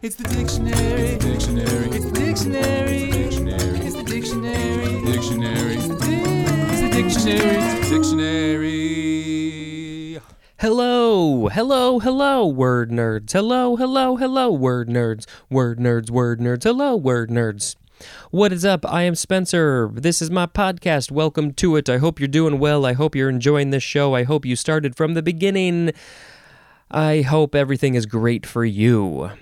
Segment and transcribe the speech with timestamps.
[0.00, 1.18] It's the dictionary.
[1.18, 1.88] Dictionary.
[1.90, 3.10] It's the dictionary.
[3.10, 3.80] Dictionary.
[3.80, 5.02] It's the dictionary.
[5.04, 5.74] Dictionary.
[5.74, 7.90] It's the dictionary.
[7.90, 8.60] Dictionary.
[10.60, 13.32] Hello, hello, hello, word nerds.
[13.32, 15.26] Hello, hello, hello, word nerds.
[15.50, 16.62] Word nerds, word nerds.
[16.62, 17.74] Hello, word nerds.
[18.30, 18.86] What is up?
[18.88, 19.90] I am Spencer.
[19.92, 21.10] This is my podcast.
[21.10, 21.88] Welcome to it.
[21.88, 22.86] I hope you're doing well.
[22.86, 24.14] I hope you're enjoying this show.
[24.14, 25.90] I hope you started from the beginning.
[26.88, 29.32] I hope everything is great for you.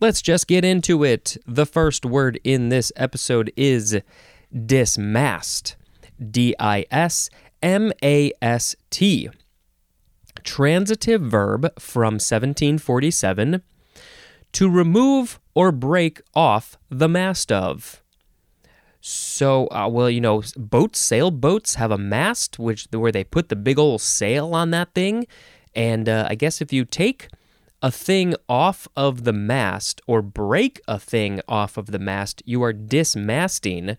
[0.00, 1.36] Let's just get into it.
[1.46, 4.00] The first word in this episode is
[4.66, 5.76] dismast.
[6.30, 7.30] D I S
[7.62, 9.30] M A S T
[10.44, 13.62] transitive verb from 1747
[14.52, 18.02] to remove or break off the mast of.
[19.00, 23.56] So, uh, well, you know, boats, sailboats have a mast, which where they put the
[23.56, 25.26] big old sail on that thing,
[25.74, 27.28] and uh, I guess if you take
[27.84, 32.62] a thing off of the mast or break a thing off of the mast, you
[32.62, 33.98] are dismasting.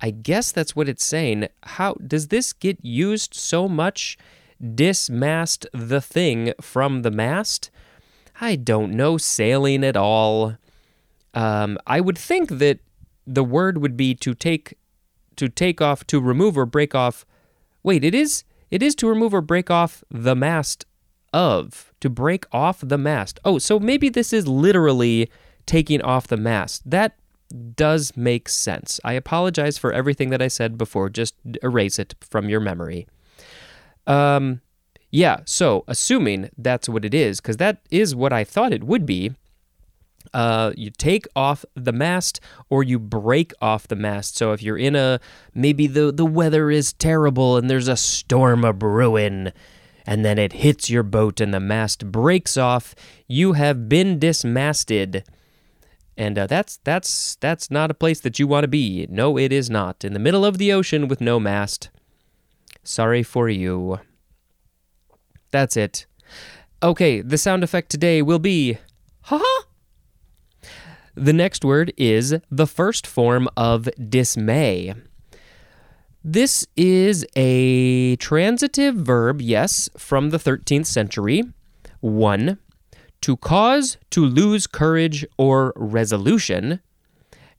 [0.00, 1.48] I guess that's what it's saying.
[1.62, 4.16] How does this get used so much?
[4.62, 7.70] Dismast the thing from the mast?
[8.40, 10.56] I don't know sailing at all.
[11.34, 12.80] Um, I would think that
[13.26, 14.78] the word would be to take
[15.36, 17.26] to take off to remove or break off.
[17.82, 20.86] Wait, it is it is to remove or break off the mast
[21.32, 23.40] of to break off the mast.
[23.44, 25.30] Oh, so maybe this is literally
[25.66, 26.88] taking off the mast.
[26.88, 27.16] That
[27.76, 28.98] does make sense.
[29.04, 31.08] I apologize for everything that I said before.
[31.10, 33.06] Just erase it from your memory.
[34.06, 34.60] Um,
[35.10, 35.40] yeah.
[35.44, 39.32] So assuming that's what it is, because that is what I thought it would be.
[40.32, 44.36] Uh, you take off the mast or you break off the mast.
[44.36, 45.20] So if you're in a
[45.52, 49.52] maybe the the weather is terrible and there's a storm a brewing,
[50.06, 52.94] and then it hits your boat and the mast breaks off,
[53.26, 55.24] you have been dismasted.
[56.16, 59.06] And uh, that's that's that's not a place that you want to be.
[59.08, 60.04] No, it is not.
[60.04, 61.90] In the middle of the ocean with no mast.
[62.84, 64.00] Sorry for you.
[65.50, 66.06] That's it.
[66.82, 68.78] Okay, the sound effect today will be
[69.22, 69.62] haha.
[71.14, 74.94] The next word is the first form of dismay.
[76.24, 81.42] This is a transitive verb, yes, from the 13th century.
[82.00, 82.58] One,
[83.22, 86.80] to cause to lose courage or resolution.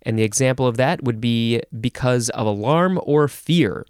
[0.03, 3.85] And the example of that would be because of alarm or fear.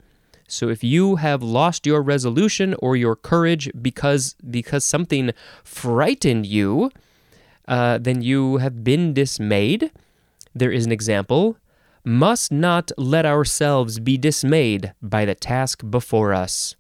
[0.48, 5.32] So if you have lost your resolution or your courage because because something
[5.64, 6.92] frightened you,
[7.68, 9.92] uh, then you have been dismayed.
[10.54, 11.58] There is an example.
[12.06, 16.76] Must not let ourselves be dismayed by the task before us.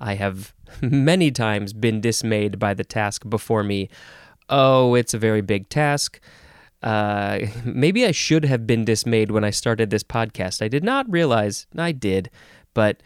[0.00, 3.88] I have many times been dismayed by the task before me.
[4.48, 6.20] Oh, it's a very big task.
[6.82, 10.62] Uh, maybe I should have been dismayed when I started this podcast.
[10.62, 12.30] I did not realize I did,
[12.74, 13.02] but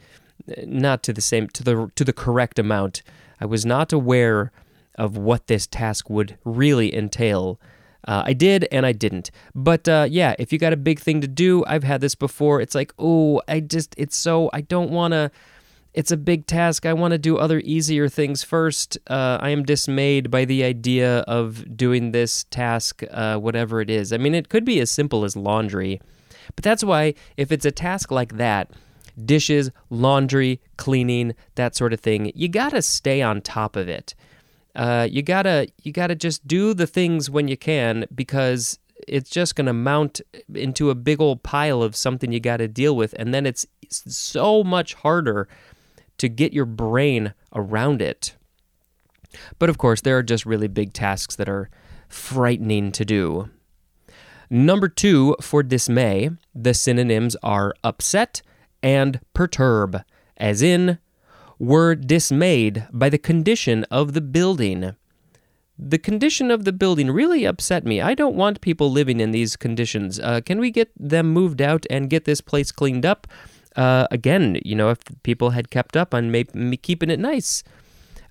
[0.64, 3.02] not to the same to the to the correct amount.
[3.40, 4.52] I was not aware
[4.96, 7.60] of what this task would really entail.
[8.06, 9.30] Uh, I did and I didn't.
[9.54, 12.60] But uh, yeah, if you got a big thing to do, I've had this before.
[12.60, 15.30] It's like, oh, I just, it's so, I don't want to,
[15.94, 16.86] it's a big task.
[16.86, 18.98] I want to do other easier things first.
[19.08, 24.12] Uh, I am dismayed by the idea of doing this task, uh, whatever it is.
[24.12, 26.00] I mean, it could be as simple as laundry.
[26.56, 28.70] But that's why, if it's a task like that,
[29.24, 34.14] dishes, laundry, cleaning, that sort of thing, you got to stay on top of it.
[34.74, 39.54] Uh, you gotta you gotta just do the things when you can because it's just
[39.54, 40.20] gonna mount
[40.54, 44.64] into a big old pile of something you gotta deal with, and then it's so
[44.64, 45.48] much harder
[46.18, 48.34] to get your brain around it.
[49.58, 51.68] But of course, there are just really big tasks that are
[52.08, 53.50] frightening to do.
[54.50, 58.42] Number two, for dismay, the synonyms are upset
[58.82, 60.02] and perturb,
[60.36, 60.98] as in
[61.62, 64.96] were dismayed by the condition of the building.
[65.78, 68.00] The condition of the building really upset me.
[68.00, 70.18] I don't want people living in these conditions.
[70.18, 73.28] Uh, can we get them moved out and get this place cleaned up?
[73.76, 77.62] Uh, again, you know, if people had kept up on maybe keeping it nice.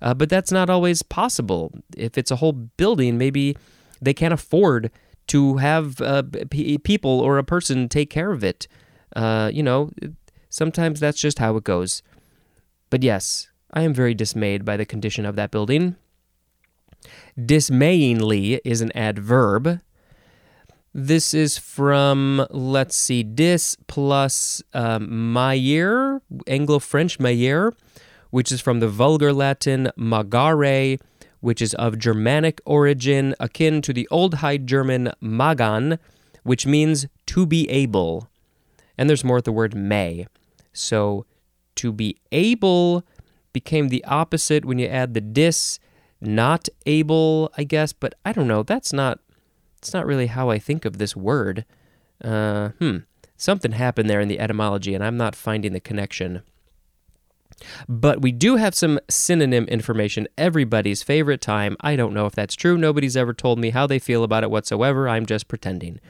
[0.02, 1.72] Uh, but that's not always possible.
[1.96, 3.56] If it's a whole building, maybe
[4.02, 4.90] they can't afford
[5.28, 8.68] to have uh, p- people or a person take care of it.
[9.16, 9.90] Uh, you know,
[10.50, 12.02] sometimes that's just how it goes.
[12.92, 15.96] But yes, I am very dismayed by the condition of that building.
[17.42, 19.80] Dismayingly is an adverb.
[20.92, 25.34] This is from, let's see, dis plus um,
[26.46, 27.72] Anglo French Mayer,
[28.28, 31.00] which is from the Vulgar Latin magare,
[31.40, 35.98] which is of Germanic origin, akin to the Old High German magan,
[36.42, 38.28] which means to be able.
[38.98, 40.26] And there's more at the word may.
[40.74, 41.24] So
[41.76, 43.04] to be able
[43.52, 45.78] became the opposite when you add the dis,
[46.20, 48.62] not able, I guess, but I don't know.
[48.62, 49.20] That's not
[49.80, 51.64] that's not really how I think of this word.
[52.22, 52.98] Uh, hmm.
[53.36, 56.42] Something happened there in the etymology, and I'm not finding the connection.
[57.88, 61.76] But we do have some synonym information, everybody's favorite time.
[61.80, 62.78] I don't know if that's true.
[62.78, 65.08] Nobody's ever told me how they feel about it whatsoever.
[65.08, 66.00] I'm just pretending.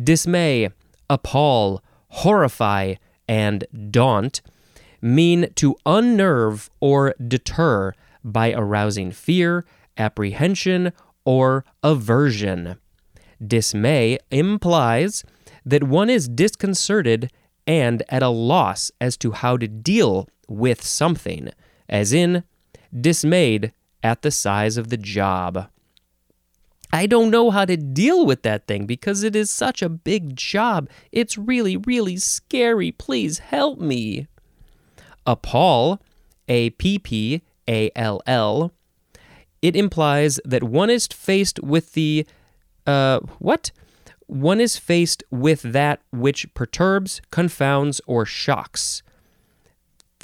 [0.00, 0.70] Dismay,
[1.08, 2.94] appall, horrify,
[3.28, 4.40] and daunt
[5.00, 7.92] mean to unnerve or deter
[8.24, 9.64] by arousing fear,
[9.96, 10.92] apprehension,
[11.24, 12.76] or aversion.
[13.44, 15.24] Dismay implies
[15.64, 17.30] that one is disconcerted
[17.66, 21.50] and at a loss as to how to deal with something,
[21.88, 22.42] as in,
[22.98, 23.72] dismayed
[24.02, 25.68] at the size of the job.
[26.90, 30.34] I don't know how to deal with that thing because it is such a big
[30.34, 30.88] job.
[31.12, 32.92] It's really, really scary.
[32.92, 34.26] Please help me.
[35.28, 36.00] Appall,
[36.48, 38.72] A P P A L L,
[39.60, 42.26] it implies that one is faced with the,
[42.86, 43.70] uh, what?
[44.26, 49.02] One is faced with that which perturbs, confounds, or shocks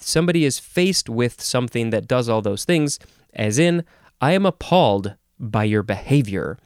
[0.07, 2.99] somebody is faced with something that does all those things,
[3.33, 3.85] as in,
[4.21, 6.59] I am appalled by your behavior.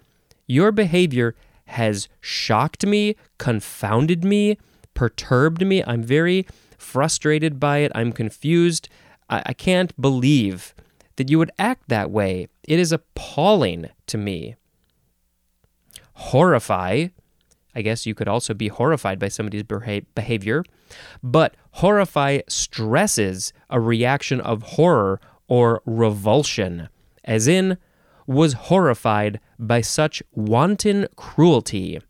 [0.47, 1.35] Your behavior
[1.67, 4.59] has shocked me, confounded me,
[4.95, 5.83] perturbed me.
[5.85, 6.47] I'm very
[6.79, 7.93] frustrated by it.
[7.95, 8.89] I'm confused.
[9.29, 10.75] I, I can't believe
[11.17, 12.49] that you would act that way.
[12.67, 14.57] It is appalling to me.
[16.15, 17.09] Horrify
[17.79, 20.65] I guess you could also be horrified by somebody's behavior,
[21.23, 26.89] but horrify stresses a reaction of horror or revulsion,
[27.23, 27.79] as in,
[28.27, 32.01] was horrified by such wanton cruelty.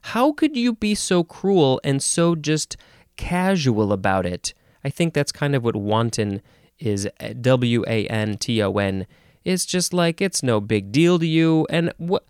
[0.00, 2.78] How could you be so cruel and so just
[3.16, 4.54] casual about it?
[4.84, 6.42] I think that's kind of what wanton
[6.78, 9.06] is eh, W A N T O N.
[9.44, 11.66] It's just like it's no big deal to you.
[11.70, 12.26] And what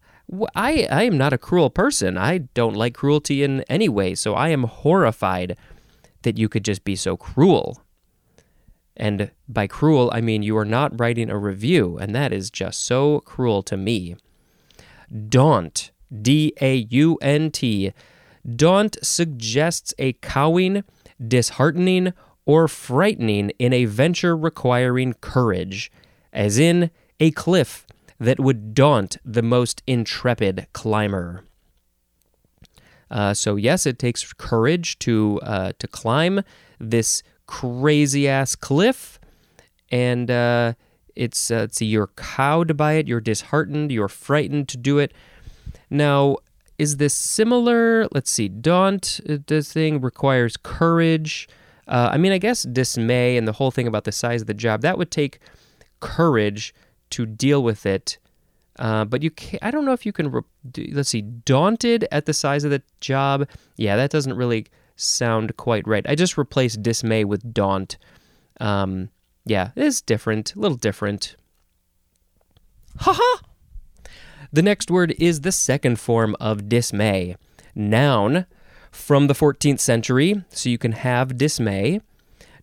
[0.55, 2.17] I, I am not a cruel person.
[2.17, 5.57] I don't like cruelty in any way, so I am horrified
[6.23, 7.81] that you could just be so cruel.
[8.97, 12.85] And by cruel, I mean you are not writing a review, and that is just
[12.85, 14.17] so cruel to me.
[15.29, 15.91] Daunt,
[16.23, 17.93] D A U N T.
[18.45, 20.85] Daunt suggests a cowing,
[21.27, 22.13] disheartening,
[22.47, 25.91] or frightening in a venture requiring courage,
[26.33, 27.87] as in a cliff
[28.19, 31.45] that would daunt the most intrepid climber.
[33.11, 36.43] Uh, so yes, it takes courage to uh, to climb
[36.79, 39.19] this crazy ass cliff,
[39.91, 40.75] and uh,
[41.15, 45.13] it's uh, see you're cowed by it, you're disheartened, you're frightened to do it.
[45.91, 46.39] Now,
[46.79, 48.07] is this similar?
[48.13, 48.49] Let's see.
[48.49, 49.21] Daunt.
[49.29, 51.49] Uh, this thing requires courage.
[51.87, 54.55] Uh, I mean, I guess dismay and the whole thing about the size of the
[54.55, 55.39] job that would take
[56.01, 56.75] courage
[57.11, 58.19] to deal with it.
[58.79, 60.43] Uh, but you can't, I don't know if you can, re-
[60.93, 63.49] let's see, daunted at the size of the job.
[63.77, 64.67] Yeah, that doesn't really
[64.97, 66.05] sound quite right.
[66.09, 67.99] I just replaced dismay with daunt.
[68.61, 69.11] Um,
[69.45, 71.37] yeah, it's different, a little different.
[72.99, 73.43] Haha!
[74.53, 77.37] The next word is the second form of dismay.
[77.75, 78.47] Noun
[78.91, 82.01] from the 14th century, so you can have dismay.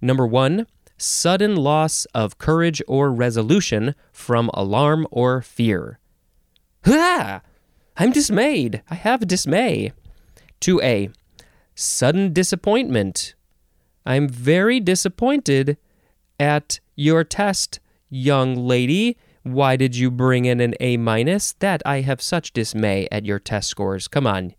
[0.01, 5.99] Number one, sudden loss of courage or resolution from alarm or fear.
[6.85, 7.41] Ha!
[7.97, 8.81] I'm dismayed.
[8.89, 9.91] I have dismay.
[10.61, 11.13] 2a.
[11.75, 13.35] Sudden disappointment.
[14.05, 15.77] I'm very disappointed
[16.39, 19.17] at your test, young lady.
[19.43, 21.53] Why did you bring in an A minus?
[21.53, 24.07] That I have such dismay at your test scores.
[24.07, 24.53] Come on.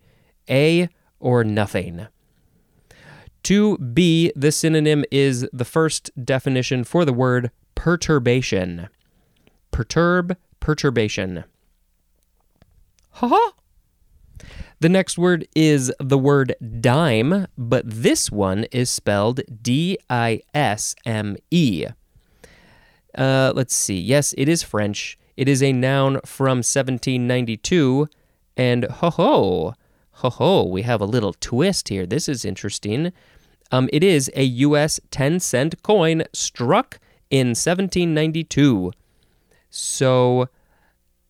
[0.51, 0.89] A
[1.21, 2.09] or nothing.
[3.45, 8.89] 2b, the synonym is the first definition for the word perturbation.
[9.73, 11.45] Perturb, perturbation.
[13.11, 13.53] Ha ha!
[14.81, 20.95] The next word is the word dime, but this one is spelled D I S
[21.07, 21.87] M E.
[23.17, 23.99] Uh, let's see.
[23.99, 25.19] Yes, it is French.
[25.37, 28.09] It is a noun from 1792.
[28.57, 29.75] And ho ho,
[30.13, 32.07] ho ho, we have a little twist here.
[32.07, 33.13] This is interesting.
[33.71, 35.01] Um, it is a U.S.
[35.11, 36.99] 10 cent coin struck
[37.31, 38.93] in 1792.
[39.71, 40.49] So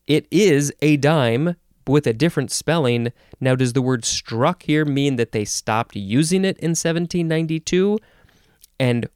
[0.09, 1.55] it is a dime
[1.87, 3.13] with a different spelling.
[3.41, 7.99] Now, does the word struck here mean that they stopped using it in 1792?
[8.81, 9.09] And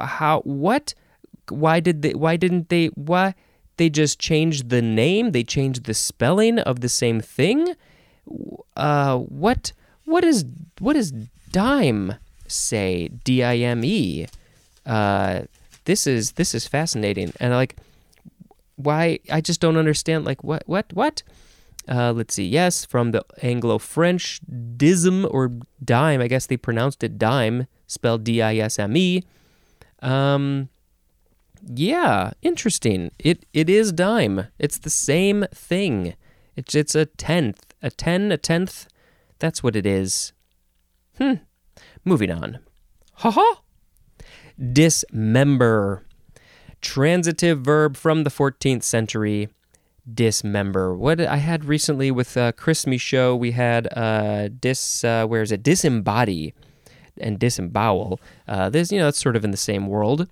[0.00, 0.94] how, what?
[1.50, 3.34] Why did they, why didn't they, why?
[3.80, 7.74] they just changed the name, they changed the spelling of the same thing.
[8.76, 9.72] Uh, what
[10.04, 10.44] what is
[10.80, 11.12] what is
[11.50, 12.14] dime
[12.46, 13.08] say?
[13.24, 14.26] D I M E.
[14.84, 15.44] Uh,
[15.86, 17.76] this is this is fascinating, and like,
[18.76, 20.26] why I just don't understand.
[20.26, 21.22] Like, what what what?
[21.88, 22.44] Uh, let's see.
[22.44, 24.42] Yes, from the Anglo-French
[24.76, 25.52] dism or
[25.82, 26.20] dime.
[26.20, 29.24] I guess they pronounced it dime, spelled D-I-S-M-E.
[30.02, 30.68] Um,
[31.66, 33.10] yeah, interesting.
[33.18, 34.46] It it is dime.
[34.58, 36.14] It's the same thing.
[36.56, 38.88] It's it's a tenth, a ten, a tenth.
[39.38, 40.32] That's what it is.
[41.18, 41.34] Hmm.
[42.04, 42.58] Moving on.
[43.14, 43.60] Ha ha.
[44.72, 46.04] Dismember.
[46.80, 49.48] Transitive verb from the 14th century.
[50.12, 50.94] Dismember.
[50.94, 55.04] What I had recently with uh, Christmas show, we had uh, dis.
[55.04, 55.62] Uh, where is it?
[55.62, 56.52] Disembody
[57.18, 58.18] and disembowel.
[58.48, 60.28] Uh, this, you know, it's sort of in the same world.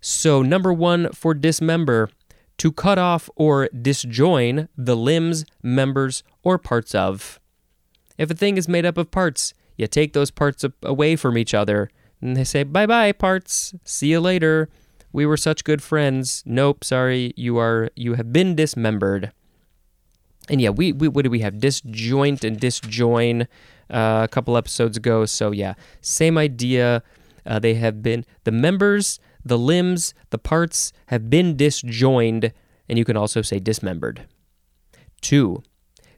[0.00, 2.10] So, number one for dismember,
[2.58, 7.38] to cut off or disjoin the limbs, members, or parts of.
[8.18, 11.52] If a thing is made up of parts, you take those parts away from each
[11.52, 14.68] other, and they say, bye bye, parts, see you later.
[15.12, 16.42] We were such good friends.
[16.46, 19.32] Nope, sorry, you are you have been dismembered.
[20.48, 21.54] And yeah, we, we what do we have?
[21.54, 23.46] Disjoint and disjoin
[23.90, 25.24] uh, a couple episodes ago.
[25.26, 27.02] So yeah, same idea.
[27.44, 32.52] Uh, they have been the members, the limbs, the parts have been disjoined,
[32.88, 34.26] and you can also say dismembered.
[35.20, 35.62] Two,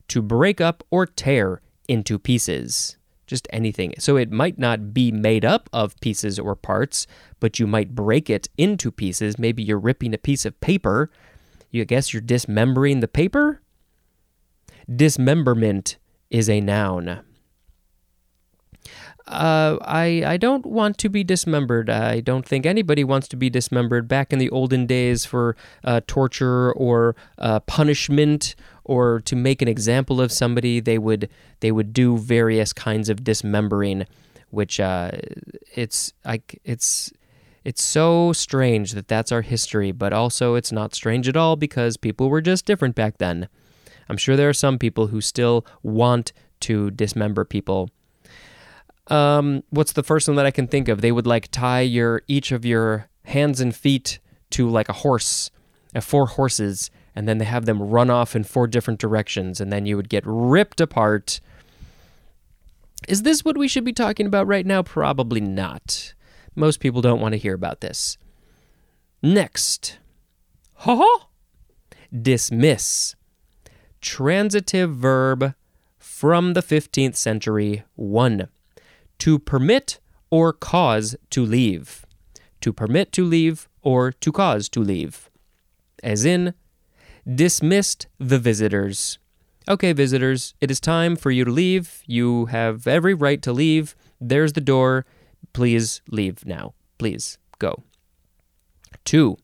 [0.09, 2.97] to break up or tear into pieces.
[3.27, 3.93] Just anything.
[3.99, 7.07] So it might not be made up of pieces or parts,
[7.41, 9.39] but you might break it into pieces.
[9.39, 11.11] Maybe you're ripping a piece of paper.
[11.71, 13.61] You guess you're dismembering the paper?
[14.89, 15.99] Dismemberment
[16.31, 17.21] is a noun.
[19.29, 21.91] Uh, I I don't want to be dismembered.
[21.91, 24.09] I don't think anybody wants to be dismembered.
[24.09, 25.55] Back in the olden days, for
[25.85, 31.29] uh, torture or uh, punishment, or to make an example of somebody, they would
[31.61, 34.07] they would do various kinds of dismembering,
[34.49, 35.11] which uh,
[35.75, 37.13] it's like it's
[37.65, 41.99] it's so strange that that's our history, but also it's not strange at all because
[41.99, 43.49] people were just different back then.
[44.09, 47.91] I'm sure there are some people who still want to dismember people
[49.09, 51.01] um, what's the first one that I can think of?
[51.01, 54.19] They would like tie your each of your hands and feet
[54.51, 55.51] to like a horse,
[55.95, 59.73] uh, four horses, and then they have them run off in four different directions, and
[59.73, 61.41] then you would get ripped apart.
[63.07, 64.83] Is this what we should be talking about right now?
[64.83, 66.15] Probably not.
[66.55, 68.19] Most people don't want to hear about this.
[69.23, 69.99] Next,
[70.75, 71.29] ha ha,
[72.13, 73.15] dismiss,
[74.01, 75.55] transitive verb
[75.97, 78.49] from the 15th century, one
[79.19, 82.05] to permit or cause to leave.
[82.61, 85.31] To permit to leave or to cause to leave.
[86.03, 86.55] As in,
[87.27, 89.19] dismissed the visitors.
[89.69, 92.03] Okay, visitors, it is time for you to leave.
[92.07, 93.95] You have every right to leave.
[94.21, 95.05] There's the door.
[95.53, 96.75] Please leave now.
[96.99, 97.83] Please go.
[99.05, 99.37] Two,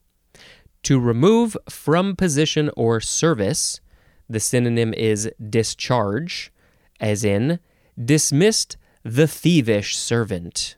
[0.82, 3.80] to remove from position or service.
[4.28, 6.52] The synonym is discharge,
[7.00, 7.58] as in,
[8.02, 10.76] dismissed the thievish servant.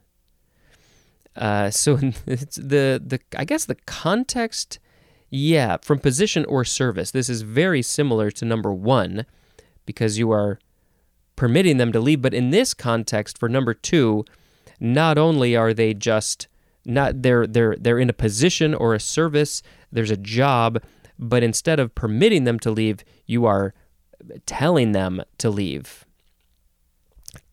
[1.35, 4.79] Uh, so it's the the I guess the context,
[5.31, 7.11] yeah, from position or service.
[7.13, 9.25] This is very similar to number one,
[9.87, 10.59] because you are
[11.37, 12.21] permitting them to leave.
[12.21, 14.25] But in this context, for number two,
[14.81, 16.49] not only are they just
[16.85, 19.63] not they're they're they're in a position or a service.
[19.93, 20.83] There's a job,
[21.19, 23.73] but instead of permitting them to leave, you are
[24.47, 26.06] telling them to leave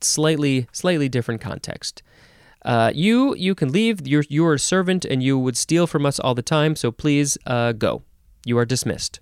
[0.02, 2.04] slightly slightly different context.
[2.63, 4.08] Uh, you you can leave.
[4.08, 6.75] You're you're a servant, and you would steal from us all the time.
[6.75, 8.04] So please uh, go.
[8.46, 9.20] You are dismissed.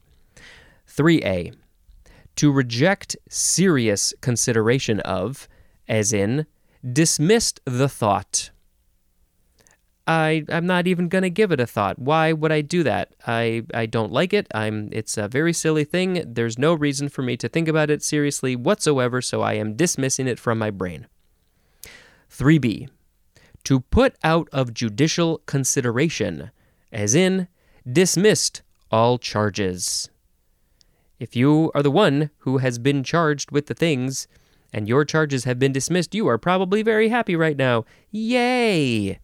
[0.86, 1.52] Three A.
[2.38, 5.48] To reject serious consideration of,
[5.88, 6.46] as in,
[6.94, 8.51] dismissed the thought.
[10.12, 11.98] I I'm not even gonna give it a thought.
[11.98, 13.14] Why would I do that?
[13.26, 14.46] I I don't like it.
[14.54, 16.22] I'm it's a very silly thing.
[16.28, 20.28] There's no reason for me to think about it seriously whatsoever, so I am dismissing
[20.28, 21.08] it from my brain.
[22.30, 22.90] 3b.
[23.64, 26.52] To put out of judicial consideration,
[26.92, 27.48] as in
[27.90, 30.10] dismissed all charges.
[31.20, 34.28] If you are the one who has been charged with the things
[34.74, 37.86] and your charges have been dismissed, you are probably very happy right now.
[38.10, 39.20] Yay!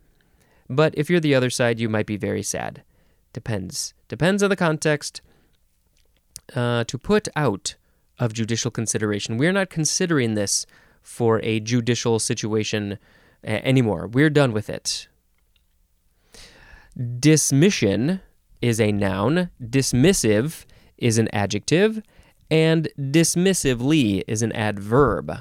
[0.70, 2.84] But if you're the other side, you might be very sad.
[3.34, 3.94] Depends.
[4.08, 5.22] Depends on the context.
[6.56, 7.76] Uh, to put out
[8.20, 10.66] of judicial consideration, we're not considering this
[11.02, 12.98] for a judicial situation
[13.46, 14.08] uh, anymore.
[14.08, 15.08] We're done with it.
[17.20, 18.22] Dismission
[18.62, 20.66] is a noun, dismissive
[20.98, 22.02] is an adjective,
[22.50, 25.32] and dismissively is an adverb.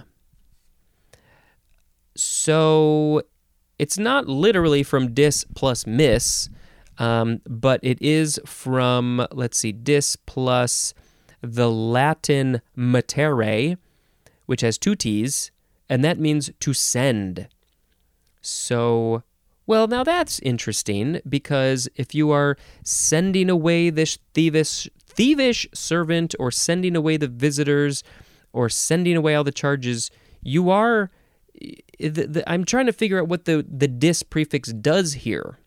[2.14, 3.22] So
[3.78, 6.48] it's not literally from dis plus miss,
[6.98, 10.94] um, but it is from, let's see, dis plus
[11.42, 13.76] the Latin matere,
[14.46, 15.50] which has two T's,
[15.88, 17.48] and that means to send.
[18.40, 19.22] So,
[19.66, 26.50] well, now that's interesting because if you are sending away this thievish, thievish servant or
[26.50, 28.02] sending away the visitors
[28.52, 30.10] or sending away all the charges,
[30.42, 31.10] you are.
[31.98, 35.58] The, the, I'm trying to figure out what the, the dis prefix does here.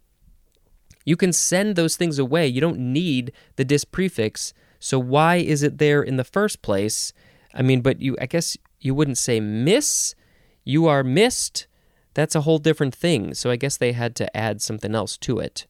[1.05, 2.47] You can send those things away.
[2.47, 4.53] You don't need the dis prefix.
[4.79, 7.13] So why is it there in the first place?
[7.53, 10.15] I mean, but you I guess you wouldn't say miss.
[10.63, 11.67] You are missed.
[12.13, 13.33] That's a whole different thing.
[13.33, 15.65] So I guess they had to add something else to it.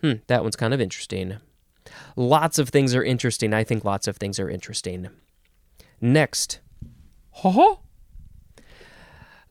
[0.00, 1.38] Hmm, that one's kind of interesting.
[2.16, 3.52] Lots of things are interesting.
[3.54, 5.08] I think lots of things are interesting.
[6.00, 6.60] Next.
[7.30, 7.78] Ha ha.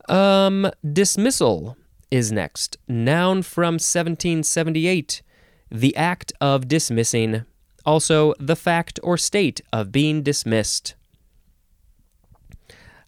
[0.08, 1.76] Um, dismissal
[2.10, 2.76] is next.
[2.88, 5.22] Noun from 1778.
[5.70, 7.44] The act of dismissing.
[7.86, 10.94] Also, the fact or state of being dismissed.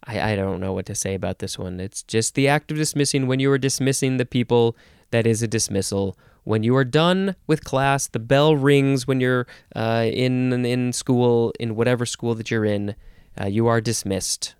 [0.03, 1.79] I, I don't know what to say about this one.
[1.79, 4.75] It's just the act of dismissing when you are dismissing the people.
[5.11, 6.17] That is a dismissal.
[6.43, 11.53] When you are done with class, the bell rings when you're uh, in in school,
[11.59, 12.95] in whatever school that you're in.
[13.39, 14.55] Uh, you are dismissed.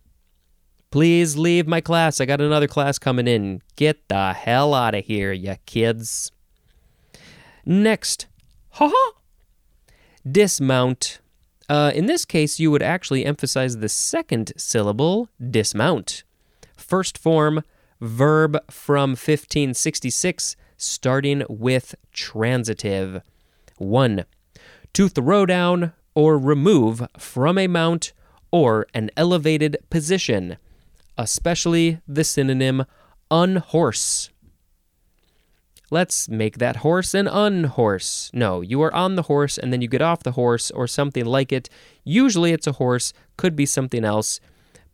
[0.89, 2.21] Please leave my class.
[2.21, 3.61] I got another class coming in.
[3.75, 6.31] Get the hell out of here, you kids.
[7.65, 8.27] Next,
[8.71, 9.11] haha,
[10.29, 11.19] dismount.
[11.67, 16.23] Uh, in this case, you would actually emphasize the second syllable, dismount.
[16.77, 17.63] First form,
[17.99, 23.21] verb from 1566, starting with transitive.
[23.77, 24.23] 1.
[24.93, 28.13] To throw down or remove from a mount
[28.51, 30.57] or an elevated position,
[31.17, 32.85] especially the synonym
[33.31, 34.29] unhorse.
[35.89, 38.29] Let's make that horse an unhorse.
[38.33, 41.25] No, you are on the horse and then you get off the horse or something
[41.25, 41.69] like it.
[42.03, 44.41] Usually it's a horse, could be something else,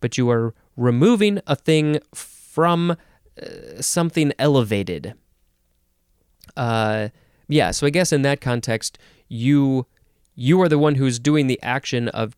[0.02, 5.16] but you are removing a thing from uh, something elevated.
[6.56, 7.10] Uh,
[7.48, 9.88] yeah, so I guess in that context, you
[10.36, 12.36] you are the one who's doing the action of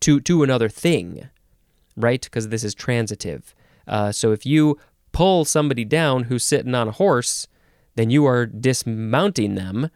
[0.00, 1.28] to to another thing,
[1.96, 2.22] right?
[2.22, 3.54] Because this is transitive.
[3.86, 4.78] Uh, so if you
[5.12, 7.46] pull somebody down who's sitting on a horse,
[7.94, 9.90] then you are dismounting them,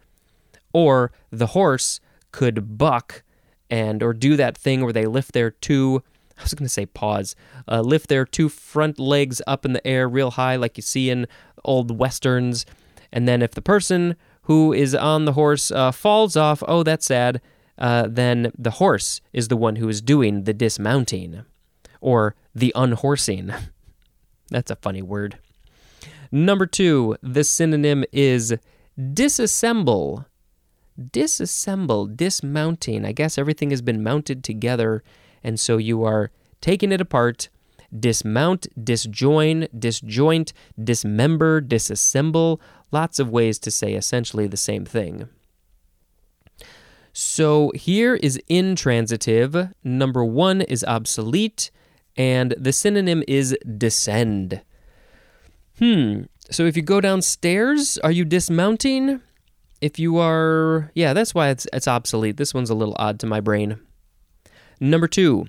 [0.73, 2.01] or the horse
[2.33, 3.23] could buck
[3.71, 6.03] and or do that thing where they lift their two
[6.39, 7.35] I was going to say paws,
[7.67, 11.09] uh, lift their two front legs up in the air real high, like you see
[11.09, 11.27] in
[11.65, 12.67] old westerns.
[13.11, 17.07] And then if the person who is on the horse uh, falls off, oh, that's
[17.07, 17.41] sad,
[17.79, 21.45] uh, then the horse is the one who is doing the dismounting
[22.07, 23.53] or the unhorsing.
[24.51, 25.39] that's a funny word.
[26.31, 28.55] Number two, the synonym is
[28.99, 30.27] disassemble.
[30.99, 33.05] Disassemble, dismounting.
[33.05, 35.03] I guess everything has been mounted together,
[35.43, 37.49] and so you are taking it apart.
[37.99, 42.61] Dismount, disjoin, disjoint, dismember, disassemble.
[42.93, 45.29] Lots of ways to say essentially the same thing.
[47.13, 49.73] So here is intransitive.
[49.83, 51.71] Number one is obsolete,
[52.17, 54.63] and the synonym is descend.
[55.79, 56.23] Hmm.
[56.51, 59.21] So if you go downstairs, are you dismounting?
[59.81, 62.37] If you are, yeah, that's why it's it's obsolete.
[62.37, 63.79] This one's a little odd to my brain.
[64.81, 65.47] Number 2.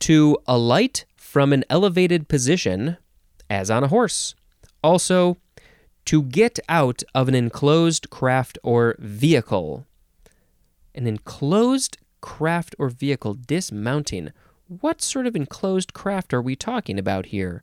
[0.00, 2.96] To alight from an elevated position
[3.48, 4.34] as on a horse.
[4.82, 5.36] Also,
[6.06, 9.86] to get out of an enclosed craft or vehicle.
[10.94, 14.32] An enclosed craft or vehicle dismounting.
[14.68, 17.62] What sort of enclosed craft are we talking about here?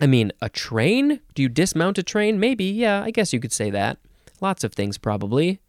[0.00, 1.20] I mean, a train?
[1.34, 2.40] Do you dismount a train?
[2.40, 3.98] Maybe, yeah, I guess you could say that.
[4.40, 5.60] Lots of things, probably.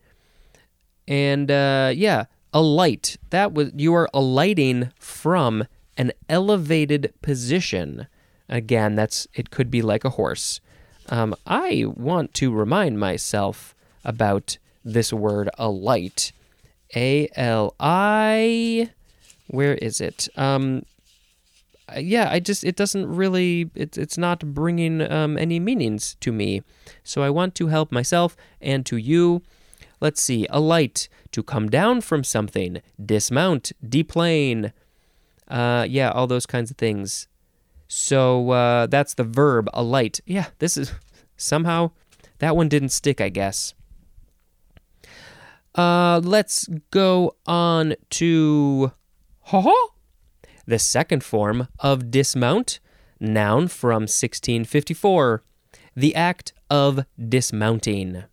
[1.07, 3.17] And uh, yeah, alight.
[3.29, 8.07] That was you are alighting from an elevated position.
[8.49, 10.59] Again, that's it could be like a horse.
[11.09, 16.31] Um, I want to remind myself about this word alight.
[16.95, 18.89] A L I.
[19.47, 20.27] Where is it?
[20.35, 20.83] Um,
[21.97, 26.63] yeah, I just it doesn't really it, it's not bringing um, any meanings to me.
[27.03, 29.43] So I want to help myself and to you.
[30.01, 34.73] Let's see, alight to come down from something, dismount, deplane.
[35.47, 37.27] Uh, yeah, all those kinds of things.
[37.87, 40.19] So uh, that's the verb alight.
[40.25, 40.91] Yeah, this is
[41.37, 41.91] somehow
[42.39, 43.73] that one didn't stick, I guess.
[45.75, 48.91] Uh, let's go on to
[49.45, 49.87] ha ha.
[50.65, 52.79] The second form of dismount,
[53.19, 55.43] noun from 1654.
[55.95, 58.23] The act of dismounting.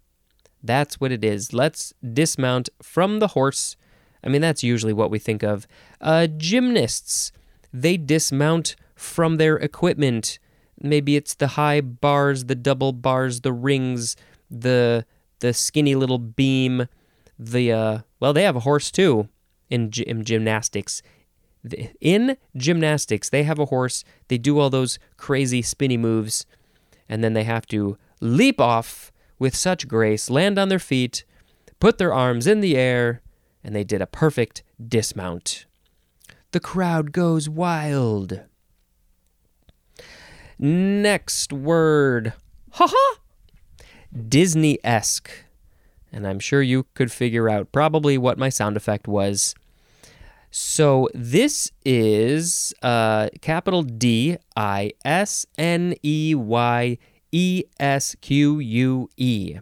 [0.62, 1.52] That's what it is.
[1.52, 3.76] Let's dismount from the horse.
[4.24, 5.66] I mean, that's usually what we think of.
[6.00, 7.32] Uh, gymnasts,
[7.72, 10.38] they dismount from their equipment.
[10.80, 14.16] Maybe it's the high bars, the double bars, the rings,
[14.50, 15.04] the
[15.40, 16.88] the skinny little beam.
[17.38, 19.28] The uh, well, they have a horse too
[19.72, 21.02] in, in gymnastics.
[22.00, 24.04] In gymnastics, they have a horse.
[24.28, 26.44] They do all those crazy spinny moves,
[27.08, 31.24] and then they have to leap off with such grace, land on their feet,
[31.80, 33.22] put their arms in the air,
[33.64, 35.64] and they did a perfect dismount.
[36.50, 38.42] The crowd goes wild.
[40.58, 42.34] Next word.
[42.72, 43.16] Ha ha!
[44.14, 45.30] Disneyesque.
[46.12, 49.54] And I'm sure you could figure out probably what my sound effect was.
[50.54, 56.98] So this is uh, capital D I S N E Y
[57.32, 59.56] E S Q U E.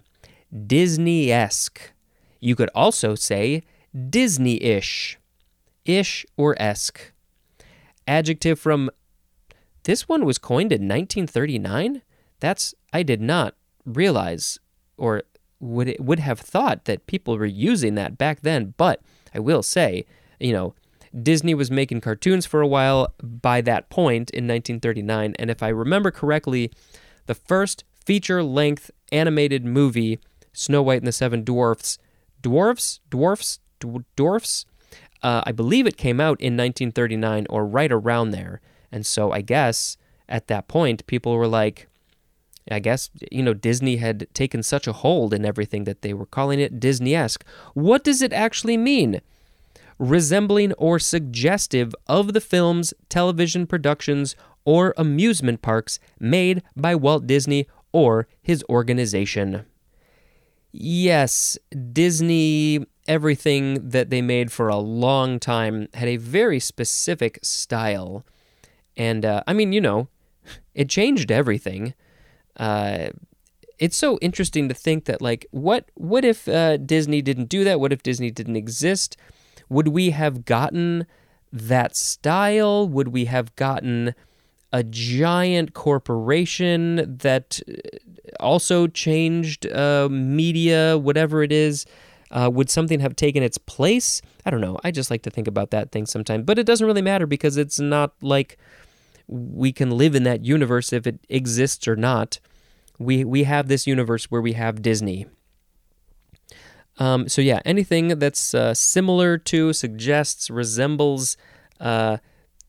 [0.53, 1.79] Disneyesque.
[2.41, 3.63] You could also say
[4.11, 5.17] Disney ish.
[5.85, 7.13] Ish or esque.
[8.09, 8.91] Adjective from
[9.85, 12.03] this one was coined in 1939.
[12.41, 13.55] That's I did not
[13.87, 14.59] realize
[14.97, 15.23] or
[15.61, 18.75] would would have thought that people were using that back then.
[18.77, 19.01] But
[19.33, 20.05] I will say,
[20.41, 20.75] you know,
[21.23, 25.69] Disney was making cartoons for a while by that point in 1939, and if I
[25.69, 26.71] remember correctly,
[27.27, 30.21] the first feature-length animated movie,
[30.53, 31.99] Snow White and the Seven Dwarfs,
[32.43, 33.61] dwarfs, dwarfs,
[34.17, 34.67] dwarfs.
[35.23, 38.61] Uh, I believe it came out in 1939 or right around there.
[38.91, 39.97] And so I guess
[40.29, 41.89] at that point, people were like,
[42.71, 46.27] I guess, you know, Disney had taken such a hold in everything that they were
[46.27, 47.43] calling it Disneyesque.
[47.75, 49.21] What does it actually mean?
[50.01, 54.35] Resembling or suggestive of the films, television productions,
[54.65, 59.67] or amusement parks made by Walt Disney or his organization.
[60.73, 61.59] Yes,
[61.93, 68.25] Disney, everything that they made for a long time had a very specific style.
[68.97, 70.09] And uh, I mean, you know,
[70.75, 71.93] it changed everything.
[72.57, 73.11] Uh,
[73.79, 77.81] it's so interesting to think that, like, what what if uh, Disney didn't do that?
[77.81, 79.19] What if Disney didn't exist?
[79.71, 81.07] Would we have gotten
[81.53, 82.87] that style?
[82.89, 84.15] Would we have gotten
[84.73, 87.61] a giant corporation that
[88.39, 91.87] also changed uh, media, whatever it is?
[92.31, 94.23] Uh, would something have taken its place?
[94.45, 94.79] I don't know.
[94.85, 97.57] I just like to think about that thing sometimes, but it doesn't really matter because
[97.57, 98.57] it's not like
[99.27, 102.39] we can live in that universe if it exists or not.
[102.99, 105.27] We we have this universe where we have Disney.
[107.01, 111.39] Um, so yeah, anything that's uh, similar to, suggests, resembles
[111.81, 112.19] uh,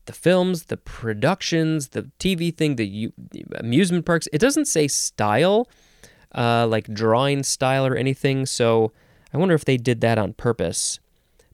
[0.06, 4.26] the films, the productions, the TV thing, the, u- the amusement parks.
[4.32, 5.68] It doesn't say style,
[6.34, 8.46] uh, like drawing style or anything.
[8.46, 8.92] So
[9.34, 10.98] I wonder if they did that on purpose.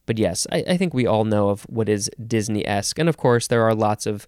[0.07, 2.99] But yes, I, I think we all know of what is Disneyesque.
[2.99, 4.27] And of course, there are lots of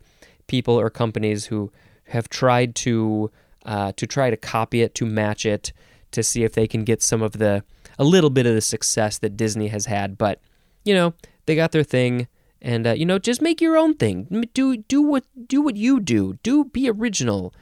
[0.48, 1.72] people or companies who
[2.08, 3.30] have tried to
[3.64, 5.72] uh, to try to copy it, to match it,
[6.10, 7.62] to see if they can get some of the
[8.00, 10.16] a little bit of the success that Disney has had.
[10.16, 10.40] But
[10.84, 11.12] you know,
[11.44, 12.26] they got their thing,
[12.62, 14.48] and uh, you know, just make your own thing.
[14.54, 16.38] Do do what do what you do.
[16.42, 17.54] Do be original.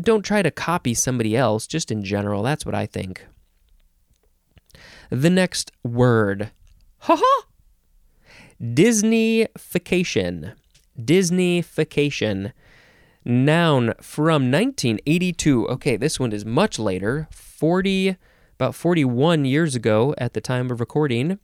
[0.00, 1.66] Don't try to copy somebody else.
[1.66, 3.26] Just in general, that's what I think.
[5.10, 6.52] The next word,
[6.98, 7.46] ha ha,
[8.62, 10.52] Disneyfication.
[10.96, 12.52] Disneyfication.
[13.24, 15.66] Noun from 1982.
[15.68, 18.16] Okay, this one is much later, 40,
[18.60, 21.38] about 41 years ago at the time of recording.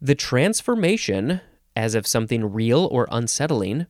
[0.00, 1.40] The transformation,
[1.74, 3.86] as of something real or unsettling,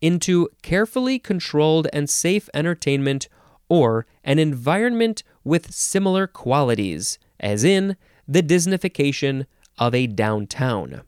[0.00, 3.28] into carefully controlled and safe entertainment
[3.68, 7.96] or an environment with similar qualities, as in
[8.28, 11.00] the Disneyfication of a downtown.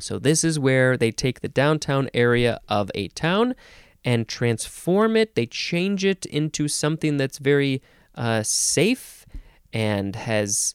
[0.00, 3.54] So, this is where they take the downtown area of a town
[4.04, 5.36] and transform it.
[5.36, 7.80] They change it into something that's very
[8.14, 9.26] uh, safe
[9.72, 10.74] and has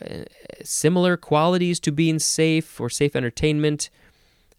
[0.00, 0.24] uh,
[0.62, 3.90] similar qualities to being safe or safe entertainment.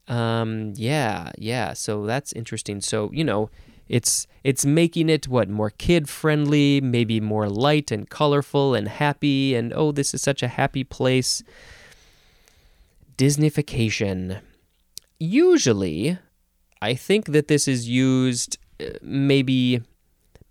[0.08, 1.73] Um, yeah, yeah.
[1.73, 2.82] So that's interesting.
[2.82, 3.49] So you know,
[3.88, 9.56] it's it's making it what more kid friendly, maybe more light and colorful and happy.
[9.56, 11.43] And oh, this is such a happy place.
[13.17, 14.41] Disneyfication.
[15.19, 16.17] Usually,
[16.82, 19.82] I think that this is used uh, maybe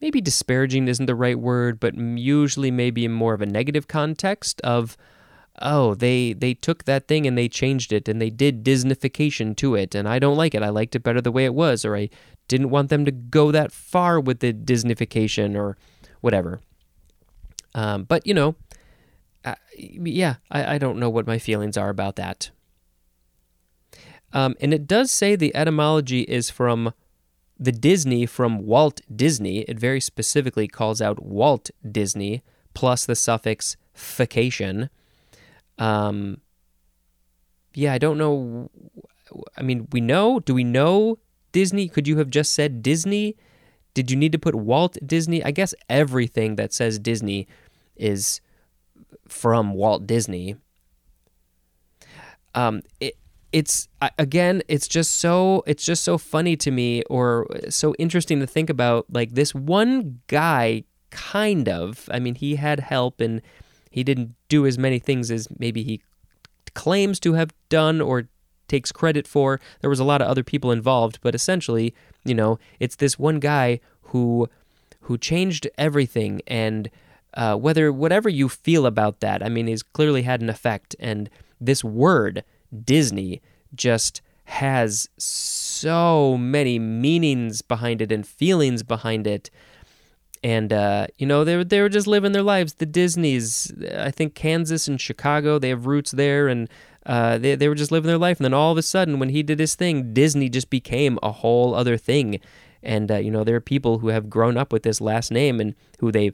[0.00, 4.60] maybe disparaging isn't the right word, but usually maybe in more of a negative context
[4.62, 4.96] of
[5.62, 9.74] oh they they took that thing and they changed it and they did disneyfication to
[9.74, 10.62] it and I don't like it.
[10.62, 12.10] I liked it better the way it was or I
[12.48, 15.76] didn't want them to go that far with the disneyfication or
[16.20, 16.60] whatever.
[17.74, 18.54] Um, but you know,
[19.76, 22.50] yeah, I, I don't know what my feelings are about that.
[24.32, 26.92] Um, and it does say the etymology is from
[27.58, 29.60] the Disney from Walt Disney.
[29.60, 32.42] It very specifically calls out Walt Disney
[32.74, 34.90] plus the suffix fication.
[35.78, 36.40] Um,
[37.74, 38.70] yeah, I don't know.
[39.56, 40.40] I mean, we know.
[40.40, 41.18] Do we know
[41.52, 41.88] Disney?
[41.88, 43.36] Could you have just said Disney?
[43.94, 45.42] Did you need to put Walt Disney?
[45.42, 47.48] I guess everything that says Disney
[47.96, 48.40] is
[49.26, 50.56] from Walt Disney.
[52.54, 53.16] Um, it,
[53.56, 53.88] it's
[54.18, 58.68] again, it's just so it's just so funny to me, or so interesting to think
[58.68, 59.06] about.
[59.10, 62.06] Like this one guy, kind of.
[62.12, 63.40] I mean, he had help, and
[63.90, 66.02] he didn't do as many things as maybe he
[66.74, 68.28] claims to have done or
[68.68, 69.58] takes credit for.
[69.80, 71.94] There was a lot of other people involved, but essentially,
[72.26, 73.80] you know, it's this one guy
[74.12, 74.50] who
[75.00, 76.90] who changed everything and
[77.32, 80.94] uh, whether whatever you feel about that, I mean, he's clearly had an effect.
[81.00, 82.44] And this word
[82.84, 83.42] Disney
[83.74, 89.50] just has so many meanings behind it and feelings behind it.
[90.42, 92.74] And uh, you know they were they were just living their lives.
[92.74, 96.68] The Disneys, I think Kansas and Chicago, they have roots there, and
[97.04, 98.38] uh, they they were just living their life.
[98.38, 101.32] And then all of a sudden, when he did his thing, Disney just became a
[101.32, 102.38] whole other thing.
[102.82, 105.58] And uh, you know there are people who have grown up with this last name
[105.58, 106.30] and who they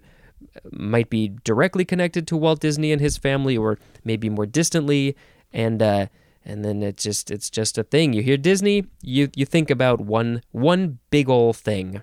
[0.70, 5.16] might be directly connected to Walt Disney and his family, or maybe more distantly.
[5.54, 6.06] And uh,
[6.44, 8.12] and then it's just it's just a thing.
[8.12, 12.02] You hear Disney, you you think about one one big old thing.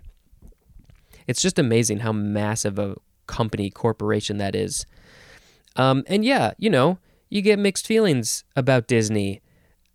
[1.27, 2.95] It's just amazing how massive a
[3.27, 4.85] company corporation that is.
[5.75, 6.97] Um, and yeah, you know,
[7.29, 9.41] you get mixed feelings about Disney.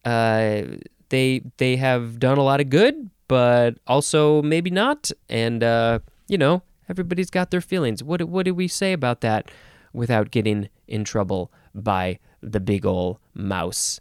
[0.04, 0.62] Uh,
[1.08, 5.10] they they have done a lot of good, but also maybe not.
[5.28, 8.02] And uh, you know, everybody's got their feelings.
[8.02, 9.50] What what do we say about that
[9.92, 14.00] without getting in trouble by the big ol' mouse?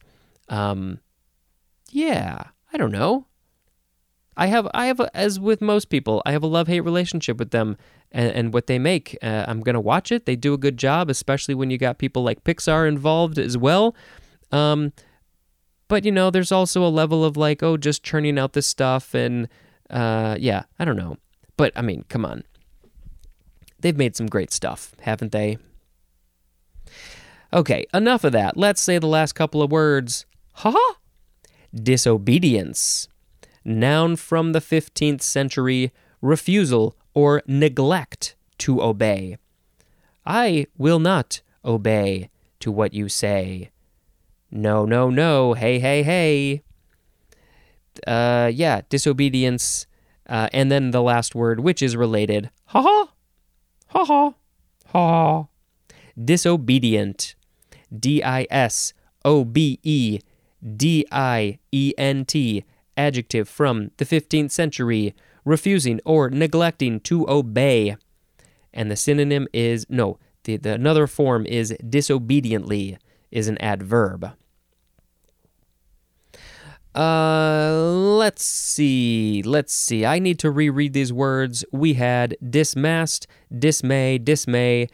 [0.49, 0.99] Um,
[1.91, 3.27] yeah, I don't know.
[4.35, 7.37] I have, I have, a, as with most people, I have a love hate relationship
[7.37, 7.77] with them
[8.11, 9.17] and, and what they make.
[9.21, 10.25] Uh, I'm gonna watch it.
[10.25, 13.95] They do a good job, especially when you got people like Pixar involved as well.
[14.51, 14.91] Um,
[15.87, 19.13] but you know, there's also a level of like, oh, just churning out this stuff,
[19.13, 19.47] and
[19.89, 21.17] uh, yeah, I don't know.
[21.57, 22.43] But I mean, come on,
[23.79, 25.57] they've made some great stuff, haven't they?
[27.51, 28.57] Okay, enough of that.
[28.57, 30.25] Let's say the last couple of words.
[30.53, 30.95] Ha!
[31.73, 33.07] Disobedience.
[33.65, 39.37] Noun from the 15th century, refusal or neglect to obey.
[40.25, 43.71] I will not obey to what you say.
[44.51, 46.63] No, no, no, hey, hey, hey.
[48.05, 49.87] Uh, yeah, disobedience.
[50.27, 52.49] Uh, and then the last word, which is related.
[52.67, 53.09] Ha ha.
[53.87, 54.33] Ha ha.
[54.87, 55.45] Ha.
[56.23, 57.35] Disobedient.
[57.93, 58.93] D I S
[59.25, 60.19] O B E
[60.77, 62.63] D I E N T,
[62.95, 65.13] adjective from the 15th century,
[65.45, 67.95] refusing or neglecting to obey.
[68.73, 72.97] And the synonym is, no, the, the another form is disobediently,
[73.31, 74.31] is an adverb.
[76.95, 79.41] Uh, let's see.
[79.43, 80.05] Let's see.
[80.05, 81.65] I need to reread these words.
[81.71, 83.25] We had dismast,
[83.57, 84.89] dismay, dismay,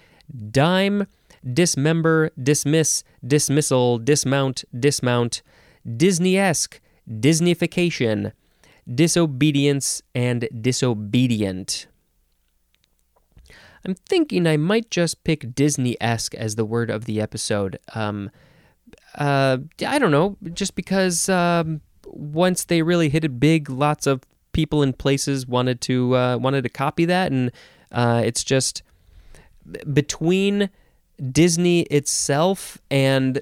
[0.52, 1.08] dime,
[1.54, 5.42] dismember, dismiss, dismissal, dismount, dismount,
[5.88, 8.32] Disneyesque, Disneyfication,
[8.94, 11.88] disobedience, and disobedient.
[13.86, 17.80] I'm thinking I might just pick Disneyesque as the word of the episode.
[17.96, 18.30] Um,
[19.16, 24.24] uh, I don't know, just because um, once they really hit it big, lots of
[24.52, 27.52] people and places wanted to uh, wanted to copy that, and
[27.92, 28.84] uh, it's just
[29.94, 30.70] between
[31.32, 33.42] Disney itself and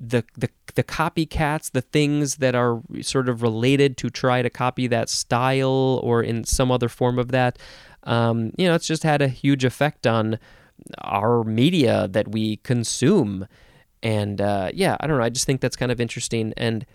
[0.00, 4.86] the the the copycats, the things that are sort of related to try to copy
[4.86, 7.58] that style or in some other form of that.
[8.04, 10.38] Um, you know, it's just had a huge effect on
[10.98, 13.46] our media that we consume.
[14.02, 15.24] And uh, yeah, I don't know.
[15.24, 16.52] I just think that's kind of interesting.
[16.56, 16.86] And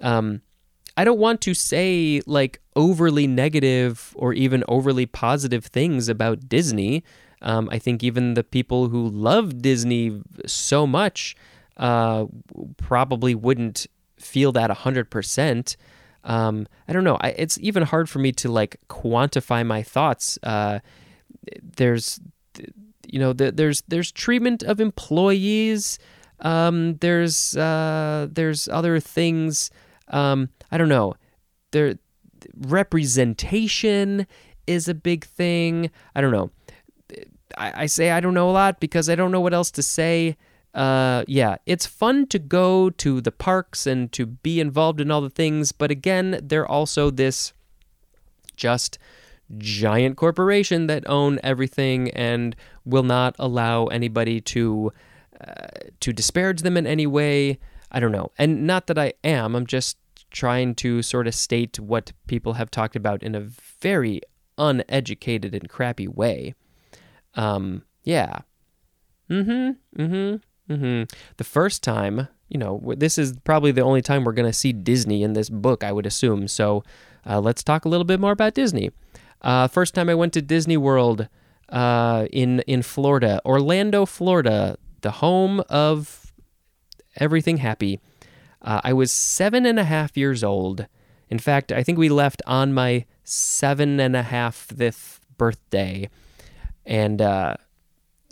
[0.00, 0.42] um,
[0.96, 7.04] I don't want to say like overly negative or even overly positive things about Disney.
[7.42, 11.36] Um, I think even the people who love Disney so much
[11.80, 12.26] uh,
[12.76, 13.86] probably wouldn't
[14.18, 15.76] feel that 100%.
[16.22, 17.16] Um, I don't know.
[17.20, 20.38] I, it's even hard for me to like quantify my thoughts.
[20.42, 20.80] Uh,
[21.62, 22.20] there's,
[23.08, 25.98] you know, the, there's there's treatment of employees.
[26.40, 29.70] Um, there's uh, there's other things.
[30.08, 31.14] Um, I don't know.
[31.70, 31.94] There
[32.58, 34.26] representation
[34.66, 35.90] is a big thing.
[36.14, 36.50] I don't know.
[37.56, 39.82] I, I say I don't know a lot because I don't know what else to
[39.82, 40.36] say.
[40.74, 45.20] Uh, yeah, it's fun to go to the parks and to be involved in all
[45.20, 47.52] the things, but again, they're also this
[48.56, 48.98] just
[49.58, 52.54] giant corporation that own everything and
[52.84, 54.92] will not allow anybody to
[55.44, 55.66] uh,
[55.98, 57.58] to disparage them in any way.
[57.90, 59.56] I don't know, and not that I am.
[59.56, 59.96] I'm just
[60.30, 64.20] trying to sort of state what people have talked about in a very
[64.56, 66.54] uneducated and crappy way.
[67.34, 68.40] Um, yeah.
[69.28, 70.02] Mm-hmm.
[70.02, 70.36] Mm-hmm.
[70.70, 71.02] Mm-hmm.
[71.36, 74.72] The first time, you know, this is probably the only time we're going to see
[74.72, 76.46] Disney in this book, I would assume.
[76.46, 76.84] So
[77.28, 78.90] uh, let's talk a little bit more about Disney.
[79.42, 81.28] Uh, first time I went to Disney World
[81.70, 86.32] uh, in in Florida, Orlando, Florida, the home of
[87.16, 88.00] everything happy.
[88.62, 90.86] Uh, I was seven and a half years old.
[91.30, 96.10] In fact, I think we left on my seven and a half fifth birthday.
[96.84, 97.54] And uh,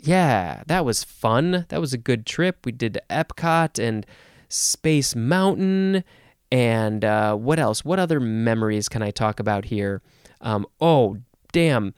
[0.01, 1.65] yeah, that was fun.
[1.69, 2.65] That was a good trip.
[2.65, 4.05] We did Epcot and
[4.47, 6.03] Space Mountain.
[6.51, 7.85] And uh, what else?
[7.85, 10.01] What other memories can I talk about here?
[10.41, 11.17] Um, oh,
[11.51, 11.93] damn.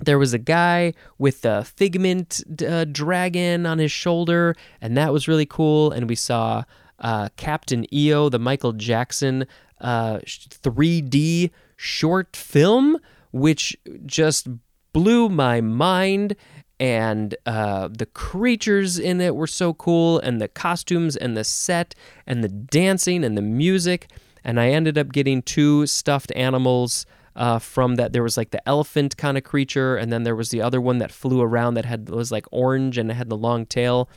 [0.00, 5.28] There was a guy with a figment uh, dragon on his shoulder, and that was
[5.28, 5.92] really cool.
[5.92, 6.64] And we saw
[6.98, 9.46] uh, Captain EO, the Michael Jackson
[9.80, 12.98] uh, 3D short film,
[13.30, 14.48] which just
[14.92, 16.36] blew my mind.
[16.82, 21.94] And uh, the creatures in it were so cool, and the costumes, and the set,
[22.26, 24.10] and the dancing, and the music.
[24.42, 28.12] And I ended up getting two stuffed animals uh, from that.
[28.12, 30.98] There was like the elephant kind of creature, and then there was the other one
[30.98, 34.10] that flew around that had was like orange and it had the long tail.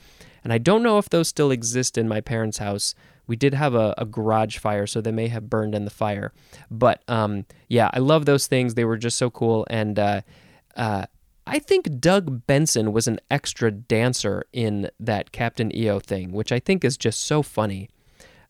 [0.43, 2.95] And I don't know if those still exist in my parents' house.
[3.27, 6.33] We did have a, a garage fire, so they may have burned in the fire.
[6.71, 8.73] But um, yeah, I love those things.
[8.73, 9.67] They were just so cool.
[9.69, 10.21] And uh,
[10.75, 11.05] uh,
[11.47, 16.59] I think Doug Benson was an extra dancer in that Captain EO thing, which I
[16.59, 17.89] think is just so funny.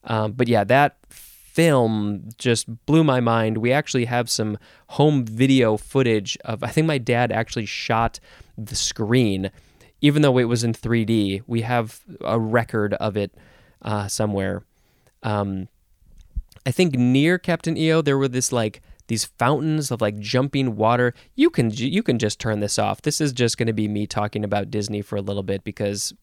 [0.06, 3.58] Um, but yeah, that film just blew my mind.
[3.58, 4.58] We actually have some
[4.90, 8.20] home video footage of, I think my dad actually shot
[8.58, 9.52] the screen,
[10.02, 11.44] even though it was in 3D.
[11.48, 13.34] We have a record of it
[13.82, 14.64] uh, somewhere.
[15.24, 15.68] Um,
[16.66, 21.14] I think near Captain EO, there were this like these fountains of like jumping water.
[21.36, 23.02] You can you can just turn this off.
[23.02, 26.14] This is just going to be me talking about Disney for a little bit because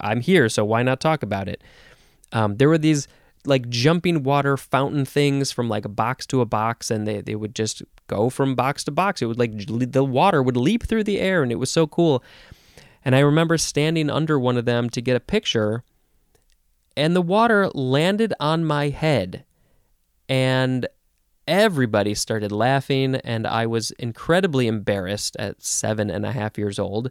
[0.00, 1.62] I'm here, so why not talk about it?
[2.32, 3.06] Um, there were these
[3.44, 7.36] like jumping water fountain things from like a box to a box, and they they
[7.36, 9.22] would just go from box to box.
[9.22, 12.22] It would like the water would leap through the air, and it was so cool.
[13.04, 15.82] And I remember standing under one of them to get a picture,
[16.96, 19.44] and the water landed on my head,
[20.28, 20.86] and
[21.46, 27.10] everybody started laughing, and I was incredibly embarrassed at seven and a half years old.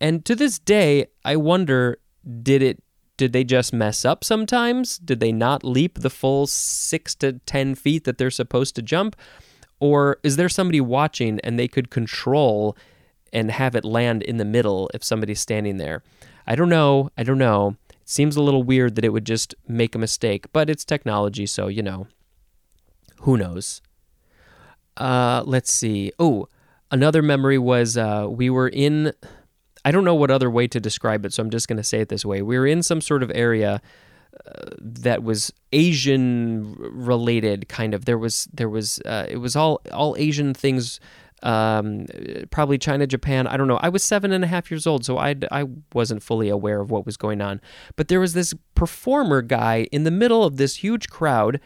[0.00, 1.98] And to this day, I wonder
[2.42, 2.82] did it
[3.16, 4.96] did they just mess up sometimes?
[4.98, 9.16] Did they not leap the full six to ten feet that they're supposed to jump?
[9.80, 12.76] Or is there somebody watching and they could control
[13.32, 16.02] and have it land in the middle if somebody's standing there?
[16.46, 17.10] I don't know.
[17.18, 17.76] I don't know.
[17.90, 21.46] It seems a little weird that it would just make a mistake, but it's technology,
[21.46, 22.06] so you know.
[23.20, 23.82] Who knows?
[24.96, 26.12] Uh, let's see.
[26.18, 26.48] Oh,
[26.90, 29.12] another memory was uh, we were in.
[29.84, 32.00] I don't know what other way to describe it, so I'm just going to say
[32.00, 32.42] it this way.
[32.42, 33.80] We were in some sort of area
[34.46, 38.04] uh, that was Asian related, kind of.
[38.04, 41.00] There was there was uh, it was all all Asian things.
[41.40, 42.06] Um,
[42.50, 43.46] probably China, Japan.
[43.46, 43.76] I don't know.
[43.76, 46.90] I was seven and a half years old, so I I wasn't fully aware of
[46.90, 47.60] what was going on.
[47.94, 51.60] But there was this performer guy in the middle of this huge crowd,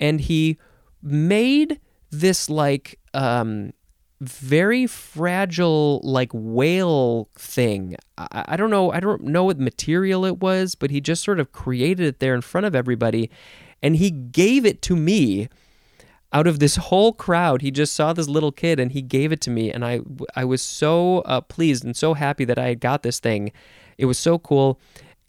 [0.00, 0.58] and he
[1.02, 3.72] made this like um
[4.20, 7.96] very fragile like whale thing.
[8.16, 11.40] I, I, don't know i don't know what material it was but he just sort
[11.40, 13.30] of created it there in front of everybody
[13.82, 15.48] and he gave it to me.
[16.34, 19.40] Out of this whole crowd he just saw this little kid and he gave it
[19.42, 20.00] to me and i
[20.36, 23.52] i was so uh, pleased and so happy that i had got this thing.
[23.98, 24.80] It was so cool.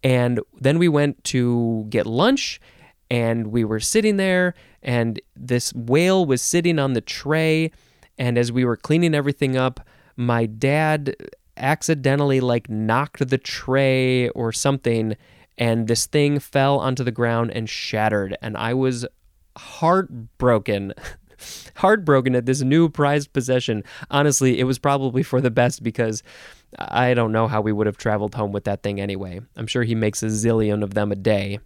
[0.04, 2.62] And then we went to get lunch
[3.10, 4.54] and we were sitting there
[4.84, 7.72] and this whale was sitting on the tray
[8.18, 9.80] and as we were cleaning everything up
[10.16, 11.16] my dad
[11.58, 15.16] accidentally like knocked the tray or something
[15.58, 19.06] and this thing fell onto the ground and shattered and i was
[19.58, 20.94] heartbroken.
[21.76, 23.84] heartbroken at this new prized possession.
[24.10, 26.24] Honestly, it was probably for the best because
[26.78, 29.42] I don't know how we would have traveled home with that thing anyway.
[29.56, 31.60] I'm sure he makes a zillion of them a day.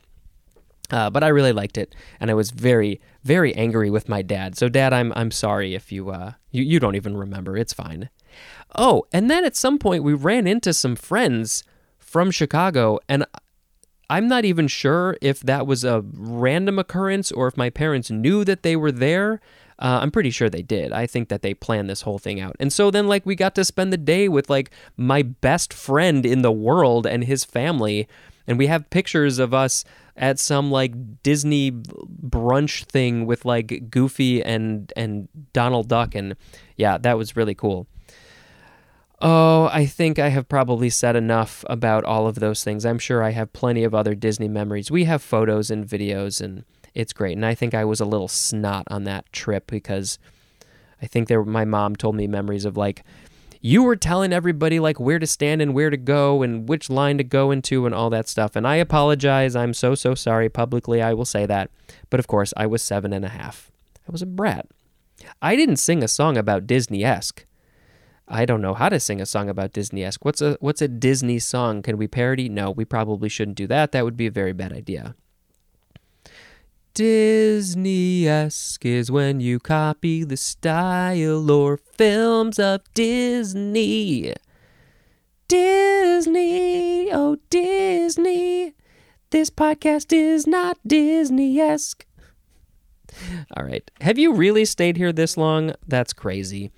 [0.89, 4.57] Uh, but I really liked it, and I was very, very angry with my dad.
[4.57, 7.57] So, Dad, I'm I'm sorry if you uh you, you don't even remember.
[7.57, 8.09] It's fine.
[8.75, 11.63] Oh, and then at some point we ran into some friends
[11.97, 13.25] from Chicago, and
[14.09, 18.45] I'm not even sure if that was a random occurrence or if my parents knew
[18.45, 19.41] that they were there.
[19.79, 20.91] Uh, I'm pretty sure they did.
[20.91, 22.55] I think that they planned this whole thing out.
[22.59, 26.25] And so then, like, we got to spend the day with, like, my best friend
[26.25, 28.07] in the world and his family.
[28.47, 29.83] And we have pictures of us
[30.17, 36.15] at some, like, Disney brunch thing with, like, Goofy and, and Donald Duck.
[36.15, 36.35] And
[36.75, 37.87] yeah, that was really cool.
[39.19, 42.85] Oh, I think I have probably said enough about all of those things.
[42.85, 44.91] I'm sure I have plenty of other Disney memories.
[44.91, 47.35] We have photos and videos and it's great.
[47.35, 50.19] And I think I was a little snot on that trip because
[51.01, 53.03] I think there my mom told me memories of like
[53.61, 57.17] you were telling everybody like where to stand and where to go and which line
[57.17, 58.55] to go into and all that stuff.
[58.55, 59.55] And I apologize.
[59.55, 60.49] I'm so so sorry.
[60.49, 61.69] Publicly I will say that.
[62.09, 63.71] But of course I was seven and a half.
[64.07, 64.67] I was a brat.
[65.41, 67.45] I didn't sing a song about Disneyesque.
[68.27, 70.19] I don't know how to sing a song about Disneyesque.
[70.21, 71.81] What's a what's a Disney song?
[71.81, 72.49] Can we parody?
[72.49, 73.91] No, we probably shouldn't do that.
[73.93, 75.15] That would be a very bad idea.
[76.97, 84.33] Disneyesque is when you copy the style or films of Disney.
[85.47, 88.73] Disney, oh Disney.
[89.29, 92.01] This podcast is not Disneyesque.
[93.55, 93.91] All right.
[94.01, 95.73] Have you really stayed here this long?
[95.87, 96.71] That's crazy.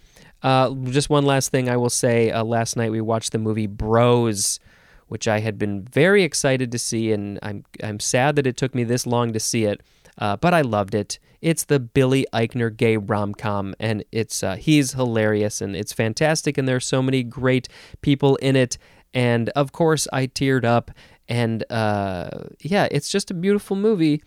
[0.43, 2.29] Uh, just one last thing I will say.
[2.29, 4.59] Uh, last night we watched the movie Bros,
[5.07, 8.75] which I had been very excited to see, and I'm I'm sad that it took
[8.75, 9.81] me this long to see it.
[10.19, 11.17] Uh, but I loved it.
[11.41, 16.57] It's the Billy Eichner gay rom com, and it's uh, he's hilarious and it's fantastic,
[16.57, 17.69] and there's so many great
[18.01, 18.77] people in it.
[19.13, 20.91] And of course, I teared up,
[21.29, 24.21] and uh, yeah, it's just a beautiful movie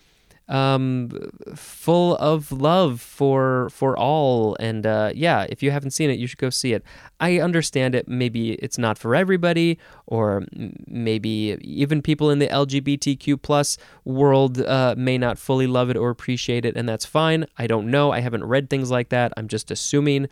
[0.49, 1.11] um,
[1.55, 4.57] full of love for for all.
[4.61, 6.83] And uh, yeah, if you haven't seen it, you should go see it.
[7.21, 8.09] I understand it.
[8.09, 10.45] Maybe it's not for everybody, or
[10.87, 16.11] maybe even people in the LGBTQ plus world uh, may not fully love it or
[16.11, 17.47] appreciate it, and that's fine.
[17.59, 18.11] I don't know.
[18.11, 19.33] I haven't read things like that.
[19.37, 20.29] I'm just assuming.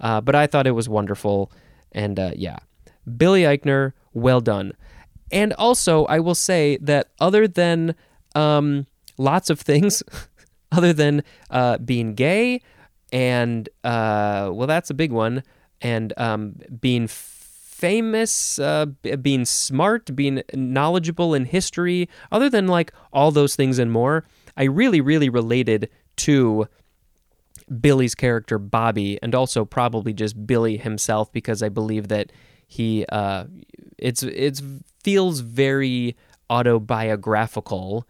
[0.00, 1.52] Uh, but I thought it was wonderful,
[1.92, 2.60] and uh, yeah,
[3.16, 4.72] Billy Eichner, well done.
[5.30, 7.94] And also, I will say that other than
[8.34, 8.86] um,
[9.20, 10.02] lots of things
[10.72, 12.60] other than uh, being gay
[13.12, 15.42] and uh, well that's a big one.
[15.82, 18.84] And um, being famous uh,
[19.22, 24.26] being smart being knowledgeable in history other than like all those things and more
[24.58, 26.68] i really really related to
[27.80, 32.30] billy's character bobby and also probably just billy himself because i believe that
[32.66, 33.44] he uh,
[33.96, 34.62] it's it's
[35.02, 36.14] feels very
[36.50, 38.06] autobiographical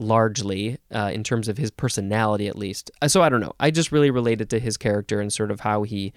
[0.00, 2.90] largely uh, in terms of his personality, at least.
[3.00, 3.52] Uh, so I don't know.
[3.60, 6.12] I just really related to his character and sort of how he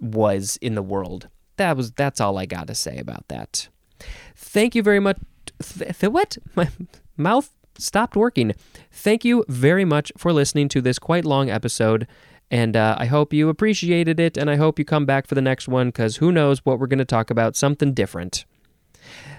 [0.00, 1.28] was in the world.
[1.56, 3.68] That was that's all I got to say about that.
[4.36, 5.18] Thank you very much.
[5.62, 6.36] Th- th- what?
[6.56, 6.68] My
[7.16, 8.52] mouth stopped working.
[8.90, 12.06] Thank you very much for listening to this quite long episode.
[12.50, 15.42] And uh, I hope you appreciated it, and I hope you come back for the
[15.42, 18.44] next one because who knows what we're going to talk about, something different.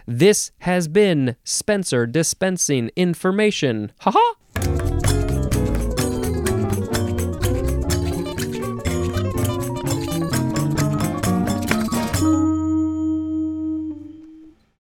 [0.07, 3.91] This has been Spencer dispensing information.
[3.99, 4.35] Ha ha!